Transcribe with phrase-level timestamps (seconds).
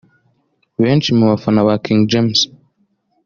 [0.81, 2.39] Benshi mu bafana ba King James